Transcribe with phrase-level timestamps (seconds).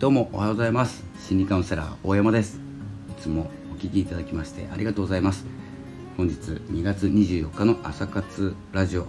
[0.00, 1.04] どうもおはようございます。
[1.28, 2.58] 心理カウンセラー大山です。
[3.10, 5.44] いつもお聞きいただきましてありがとうございます。
[6.16, 9.06] 本日2月24日の朝活ラジオ、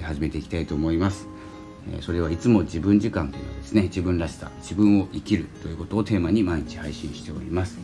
[0.00, 1.26] 始めていきたいと思います、
[2.02, 7.76] それはいつも自分時間というのはですね自分らしさ自分を生きるということをテーマに毎日配信しております、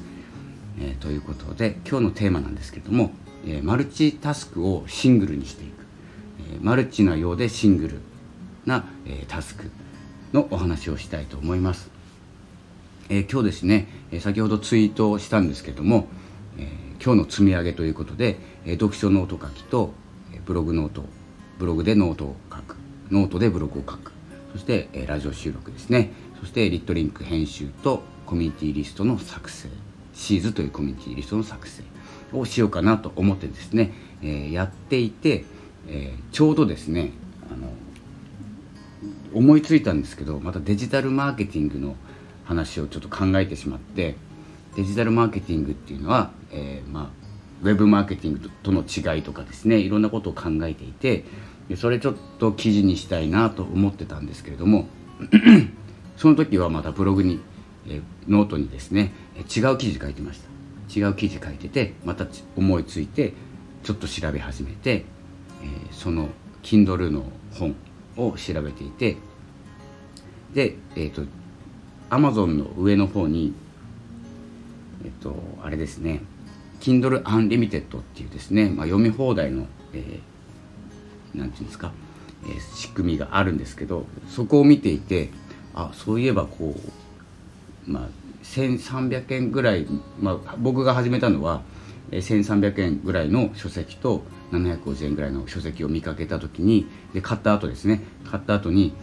[0.80, 3.11] え、ということで今日のテーマなんですけれども、
[3.45, 5.84] えマルチタスクをシングルにしていく、
[6.52, 8.00] えマルチなようでシングル
[8.64, 9.73] な、えタスク
[10.32, 12.03] のお話をしたいと思います。
[13.10, 16.08] えー、今日ですね、え先ほどツイートしたんですけども、
[16.56, 19.92] えー、今日の積み上げということで、え読書ノート書きと、
[20.32, 21.04] えブログノート
[21.58, 22.77] ブログでノートを書く
[23.10, 24.12] ノートでブログを書く。
[24.52, 26.12] そして、えラジオ収録ですね。
[26.40, 29.68] そしてリットリンク編集とコミュニティリストの作成。
[30.14, 31.82] シーズというコミュニティリストの作成。
[32.32, 35.44] をしようかなと思ってですね、えやっていて、
[35.88, 37.10] えちょうどですね
[37.52, 37.68] あの
[39.34, 41.96] 思いついたんですけどまたデジタルマーケティングの
[42.45, 44.17] 話をちょっと考えてしまって
[44.77, 47.25] デジタルマーケティングっていうのは、えー、まあ、
[47.62, 51.25] ウェブマーケティングとの違いとかですねいろんなことを考えていて
[51.77, 54.86] それちょっと記事にしたいなと思ってたんですけれども
[56.19, 57.41] その時はまたブログに、
[57.89, 60.55] え、ノートにですね違う記事書いてました。
[60.95, 63.33] 違う記事書いててまた思いついて
[63.83, 65.05] ちょっと調べ始めて、え、
[65.91, 66.29] その
[66.62, 67.75] Kindle の本
[68.17, 69.17] を調べていて
[70.53, 71.23] で、えーと
[72.15, 73.53] アマゾンの上の方に
[75.05, 75.34] えっと
[75.65, 76.20] あれですね
[76.79, 81.91] Kindle Unlimited っていうですね、まあ、読み放題の、えー、なんていうんですか、
[82.45, 85.31] えー、仕組みがあるんですけどそこを見ていて
[85.75, 86.77] あそういえばこ
[87.89, 88.09] うまあ
[88.45, 89.85] 1300円ぐらい、
[90.20, 91.62] まあ、僕が始めたのは
[92.12, 98.95] 1300円ぐらいの書籍と750円ぐらいの書籍を見かけた時にで買った後ですね買った後に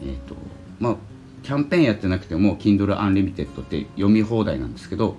[0.00, 0.36] えっ、ー、と
[0.78, 1.09] まあ
[1.42, 5.16] キャンペーンやってなくても Kindle Unlimited って読み放題なんですけど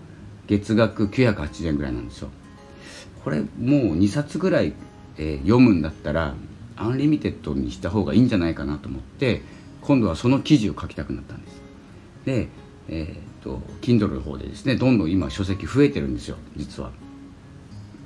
[0.47, 2.29] 月額980円ぐらいなんですよ。
[3.23, 3.49] これもう
[3.97, 4.73] 2冊ぐらい、
[5.17, 6.35] えー、読むんだったら
[6.75, 9.41] アンリミテッドにした方がいいんじゃないかなと思って
[9.81, 11.61] 今度はその記事を書きたくなったんです。
[12.25, 12.47] で
[12.89, 16.91] えっ、と Kindle の方でですねどんどん今書籍増えてるんですよ実は。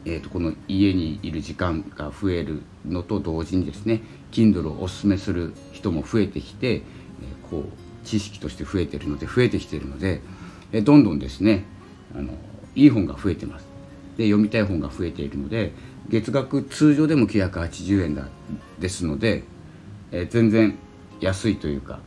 [0.08, 6.82] えーと、とこの家にいる時間が増えるのと同時にですね Kindle をおすすめする人も増えてきて、えー、
[7.50, 10.22] こう知識として増えてるので増えてきてるので
[10.72, 11.66] えどんどんですね
[12.16, 12.34] あの
[12.76, 13.66] いい本が増えてます。
[14.18, 15.74] で読みたい本が増えているので
[16.08, 18.28] 月額通常でも980円だ
[18.80, 19.44] ですので、
[20.12, 20.78] え全然
[21.20, 22.00] 安いというか、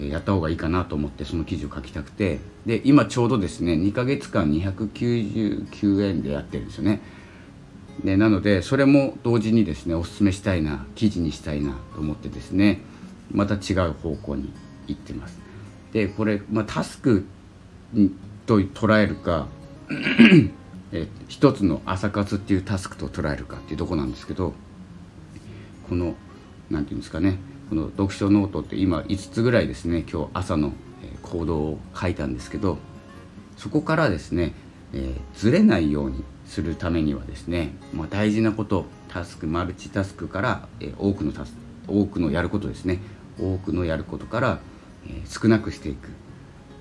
[0.00, 2.40] えやった方がいいかなと思ってその記事を書きたくて。
[2.66, 7.00] で今ちょうどですね2ヶ月間299円でやってるんですよね。
[8.04, 12.80] でなのでそれも同時にですねおすすめしたいな記事にしたいなと思ってですね
[13.32, 14.52] また違う方向に
[14.86, 15.38] 行ってます。
[15.92, 17.26] でこれ、まあ、タスク
[18.46, 19.46] と捉えるか
[20.92, 24.52] え一つの朝活っていうタスクと捉えるかっていうとこなんですけど
[25.88, 26.14] この
[26.70, 27.38] 何て言うんですかね
[27.68, 30.72] この読書ノートって今5つぐらいですね今日朝の
[31.22, 32.78] 行動を書いたんですけど
[33.56, 34.52] そこからですね、
[34.92, 41.54] えー、ずれないようにするためにはですね、まあ、大事なことタスクマルチタスクから、えー、多くのタス
[41.88, 43.00] 多くのやることですね
[43.40, 44.60] 多くのやることから
[45.08, 46.08] え少なくしていく。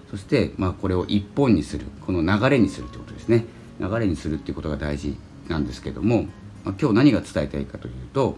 [0.09, 1.85] そして、まあ、これを一本にする。
[2.05, 3.45] この流れにするということですね。
[3.79, 5.15] 流れにするっていうことが大事
[5.47, 6.23] なんですけども、
[6.63, 8.37] まあ、今日何が伝えたいかというと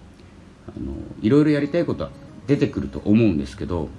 [0.68, 2.12] あのいろいろやりたいことは
[2.48, 3.90] 出てくると思うんですけど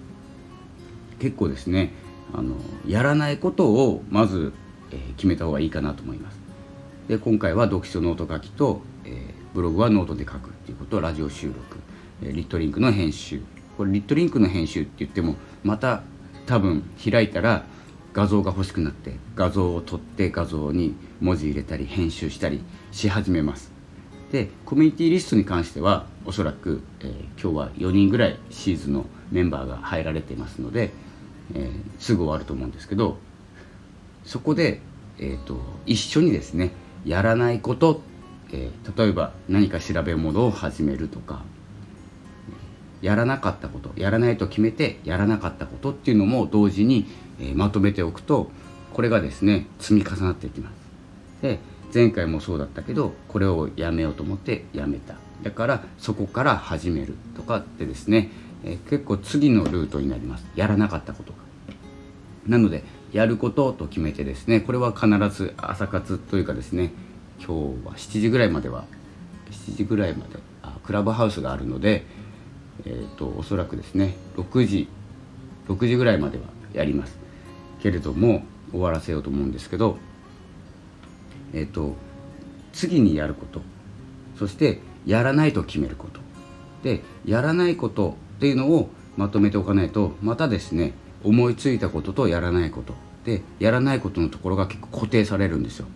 [1.19, 1.93] 結構ですね
[2.33, 4.55] あのやらないことをまず、
[4.91, 6.39] えー、決めた方がいいかなと思います。
[7.09, 9.15] で今回は読書ノート書きと、えー、
[9.53, 11.59] ブログはノートで書くっていうことラジオ収録、
[12.23, 13.43] えー、リットリンクの編集
[13.77, 16.03] これリットリンクの編集って言ってもまた
[16.47, 17.65] 多分開いたら
[18.13, 23.73] 画像が欲しくなって画像を撮って画像に文字入れたり編集したりし始めます。
[24.31, 27.11] でコミュニティリストに関してはおそらく、えー、
[27.41, 30.91] 今日は4人ぐらいシーズンのメンバーが入られていますので、
[31.55, 33.19] えー、すぐ終わると思うんですけど
[34.25, 34.81] そこで、
[35.19, 36.73] えーと、一緒にですね
[37.05, 38.01] やらないこと、
[38.53, 41.43] えー、例えば何か調べ物を始めるとか
[43.05, 47.07] やらなかったことやらないと決めてやらなかったことっていうのも同時に、
[47.39, 48.51] えー、まとめておくと
[48.95, 50.75] これがですね積み重なっていきます。
[51.43, 51.59] で
[51.93, 55.17] 前回もそうだったけどこれをやめようと思ってやめた。
[55.43, 58.31] だからそこから始めるとかってですね、
[58.65, 60.47] えー、結構次のルートになります。
[60.57, 61.39] やらなかったことが。
[62.47, 66.91] なのでやることと決めてですねこれは必ず朝活というかですね
[67.39, 67.49] 今
[67.83, 68.85] 日は7時ぐらいまでは
[69.51, 72.07] 7時ぐらいまであクラブハウスがあるので
[72.85, 74.89] えーと、おそらくですね6時
[75.69, 77.17] 6時ぐらいまではやります。
[77.81, 79.99] けれども終わらせようと思うんですけど
[81.53, 81.95] えっ、と
[82.73, 83.61] 次にやること
[84.39, 86.21] そしてやらないと決めること。
[86.83, 90.93] でやらないことっていうのをまとめておかないとまたですね
[91.23, 92.95] 思いついたこととやらないこと。
[93.25, 95.87] でやらないことのところが結構固定されるんですよ。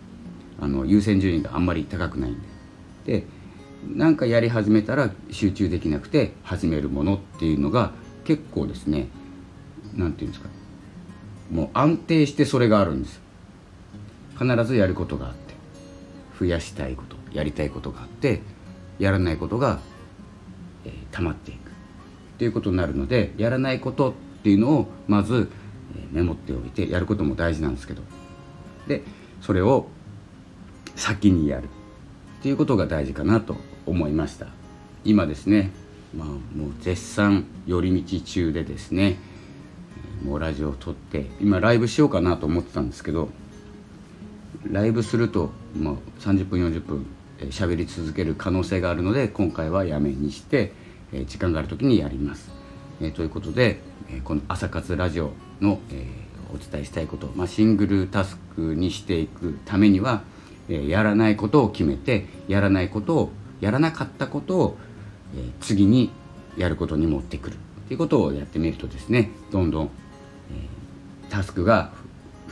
[0.59, 2.35] あの優先順位があんまり高くないん
[3.05, 3.21] で。
[3.21, 3.25] で
[3.87, 7.91] なんかやり始めたら集中できなくて始めるものっていうのが
[8.25, 9.07] 結構ですね
[9.95, 10.49] 何て言うんですか
[11.49, 13.21] もう安定してそれがあるんです。
[14.37, 15.53] 必ずやることがあって
[16.39, 18.41] 増やしたいことやりたいことがあって
[18.99, 19.79] やらないことが、
[20.85, 21.69] えー、溜まっていく。
[21.69, 25.51] っていうことになるのでやらないことっていうのをまず、
[25.93, 28.01] えー、メモっておいてやることも大事なんですけど
[28.87, 29.03] で
[29.41, 29.87] それを
[30.95, 31.67] 先にやるっ
[32.41, 33.57] ていうことが大事かなと
[33.89, 34.47] 思いました
[35.03, 35.71] 今ですね
[36.15, 39.17] まあもう絶賛寄り道中でですね
[40.23, 43.29] もうラジオを撮って今ライブしようかなと思ってたんですけど
[44.69, 47.05] ライブすると、まあ、30分40分
[47.51, 50.73] 喋り続ける可能性があるので今回はやめにして、
[51.27, 52.51] 時間がある時にやります。
[53.01, 53.79] えということで、
[54.25, 55.31] この「朝活ラジオ
[55.61, 56.05] の」え
[56.53, 60.23] お伝えしたいこと、まあ、シングルタスクにしていくためには、
[60.67, 64.77] えやらないことを決めてやらないことをやらなかったことを、
[65.35, 66.11] え次に
[66.57, 67.57] やることに持ってくるっ
[67.87, 69.89] ていうことをやってみるとですねどんどん、え
[71.29, 71.91] タスクが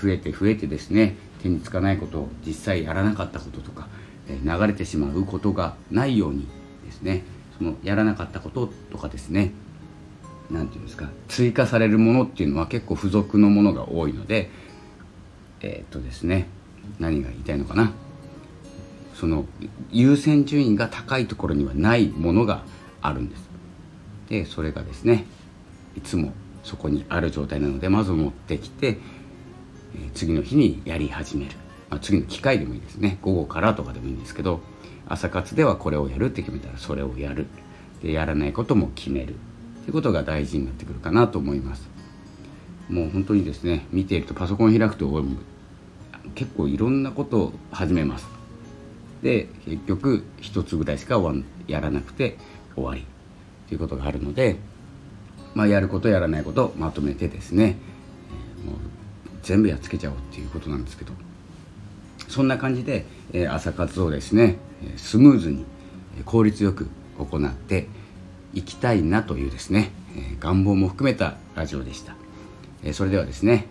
[0.01, 3.87] 増えて増えてですね手につかないことを実際やらなかったこととか、
[4.27, 6.47] え流れてしまうことがないように
[6.85, 7.23] ですね
[7.57, 9.51] そのやらなかったこととかですね
[10.49, 14.49] 何て言うんですか追加されるものっていうのは結構付属のものが多いので
[15.61, 16.47] えー、っとですね
[16.99, 17.91] 何が言いたいのかな。
[19.19, 19.45] その
[19.91, 22.63] 優先順位が高いところにはないものが
[23.01, 23.49] あるんです。
[24.29, 25.25] でそれがですね
[25.95, 26.33] いつも
[26.63, 28.99] そこにある状態なのでまず持ってきて
[29.95, 31.51] え次の日にやり始める、
[31.89, 33.17] まあ、次の機会でもいいですね。
[33.23, 34.61] 午後からとかでもいいんですけど
[35.07, 37.47] 朝活ではこれをやるって決めたらそれをやる。
[38.03, 39.33] でやらないことも決める。
[39.33, 39.37] っ
[39.81, 41.89] ていうことが大事になってくるかなと思います。
[42.87, 45.23] もう本当にですね見ているとパソコン開くと
[46.35, 48.36] 結構いろんなことを始めます。
[49.21, 51.19] で結局一つぐらいしか
[51.67, 52.37] やらなくて
[52.75, 53.05] 終わり。
[53.67, 54.55] ということがあるので
[55.53, 57.77] まあやることやらないことをまとめてですね。
[58.65, 58.75] もう
[59.43, 61.13] 全部やっつけちゃおうっていうことなんですけど。
[62.27, 64.57] そんな感じで、え朝活をですね
[64.95, 65.65] スムーズに
[66.25, 67.87] 効率よく行って
[68.53, 72.15] いきたいなというですね、え願望も含めたラジオでした、
[72.83, 73.67] えそれではですね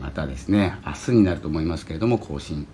[0.00, 2.66] またですね明日になると思いますけれども更新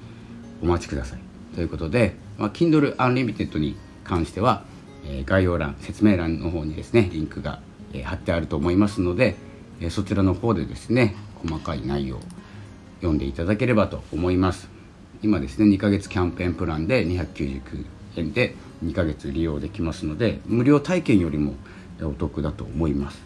[0.62, 1.23] お待ちください。
[1.54, 4.64] ということで、まあ、Kindle Unlimited に関しては、
[5.06, 7.60] え概要欄説明欄の方にですねリンクが、
[7.92, 9.36] え貼ってあると思いますので、
[9.80, 12.20] えそちらの方でですね細かい内容
[12.96, 14.68] 読んでいただければと思います。
[15.22, 17.86] 今ですね2ヶ月キャンペーンプランで299
[18.16, 18.54] 円で
[18.84, 21.54] 2ヶ月利用できますので無料体験よりも
[22.02, 23.22] お得だと思います。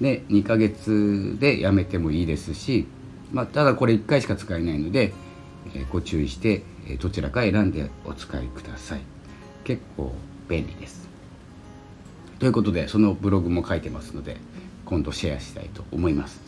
[0.00, 2.86] で2ヶ月でやめてもいいですし、
[3.32, 5.12] まあ、ただこれ1回しか使えないので、
[5.74, 6.62] えー、ご注意して、
[6.94, 9.00] どちらか選んでお使いください。
[9.64, 10.12] 結構
[10.48, 11.08] 便利です。
[12.38, 14.36] ということでそのブログも書いてますので
[14.84, 16.40] 今度シェアしたいと思います。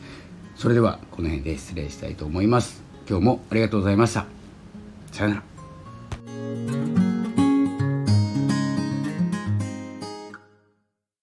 [0.54, 2.82] それではこの辺で失礼したいと思います。
[3.08, 4.26] 今日もありがとうございました。
[5.12, 5.47] さよなら。